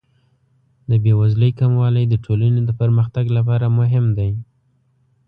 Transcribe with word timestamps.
د 0.89 0.91
بې 1.03 1.13
وزلۍ 1.21 1.51
کموالی 1.59 2.05
د 2.09 2.13
ټولنې 2.25 2.61
د 2.65 2.71
پرمختګ 2.81 3.25
لپاره 3.37 3.65
مهم 3.79 4.05
دی. 4.17 4.31